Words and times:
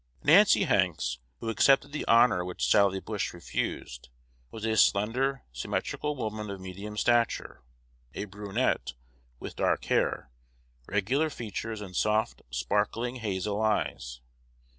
Nancy 0.23 0.63
Hanks, 0.63 1.19
who 1.41 1.49
accepted 1.49 1.91
the 1.91 2.07
honor 2.07 2.43
which 2.43 2.65
Sally 2.67 2.99
Bush 2.99 3.35
refused, 3.35 4.09
was 4.49 4.65
a 4.65 4.75
slender, 4.75 5.43
symmetrical 5.53 6.15
woman, 6.15 6.49
of 6.49 6.59
medium 6.59 6.97
stature, 6.97 7.61
a 8.15 8.25
brunette, 8.25 8.93
with 9.39 9.55
dark 9.55 9.85
hair, 9.85 10.31
regular 10.87 11.29
features, 11.29 11.81
and 11.81 11.95
soft, 11.95 12.41
sparkling 12.49 13.17
hazel 13.17 13.61
eyes. 13.61 14.21